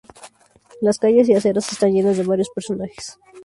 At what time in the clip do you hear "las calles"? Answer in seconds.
0.81-1.29